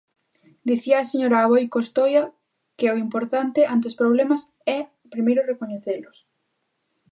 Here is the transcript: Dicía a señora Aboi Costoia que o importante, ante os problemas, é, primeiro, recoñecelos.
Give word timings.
Dicía 0.69 0.97
a 0.99 1.09
señora 1.11 1.37
Aboi 1.39 1.65
Costoia 1.75 2.23
que 2.77 2.87
o 2.93 2.99
importante, 3.05 3.61
ante 3.73 3.89
os 3.89 3.97
problemas, 4.01 4.41
é, 4.77 4.79
primeiro, 5.13 5.47
recoñecelos. 5.51 6.17